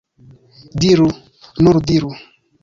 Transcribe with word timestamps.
Diru, 0.85 1.05
nur 1.67 1.81
diru! 1.93 2.11